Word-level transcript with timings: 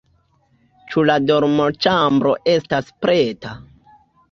Ĉu 0.93 1.03
la 1.09 1.17
dormoĉambro 1.25 2.33
estas 2.57 2.91
preta? 3.05 3.55